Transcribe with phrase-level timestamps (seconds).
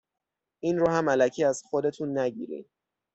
[0.59, 2.65] این رو هم الکی از خودتون نگیرین.